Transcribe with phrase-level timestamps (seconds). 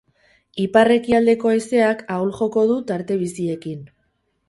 [0.63, 3.89] Ipar-ekialdeko haizeak ahul joko du, tarte biziekin.